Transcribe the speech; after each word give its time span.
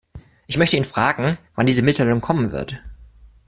Ich 0.47 0.57
möchte 0.57 0.77
ihn 0.77 0.83
fragen, 0.83 1.37
wann 1.53 1.67
diese 1.67 1.83
Mitteilung 1.83 2.21
kommen 2.21 2.51
wird. 2.51 2.81